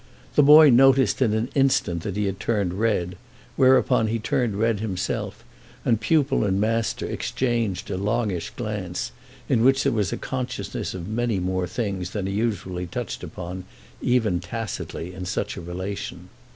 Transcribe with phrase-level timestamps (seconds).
[0.33, 3.17] The boy noticed in an instant that he had turned red,
[3.55, 5.43] whereupon he turned red himself
[5.85, 9.11] and pupil and master exchanged a longish glance
[9.47, 13.63] in which there was a consciousness of many more things than are usually touched upon,
[14.01, 16.29] even tacitly, in such a relation.